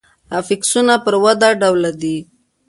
افیکسونه 0.39 0.95
پر 1.03 1.15
وده 1.23 1.49
ډوله 1.61 1.91
دي. 2.01 2.17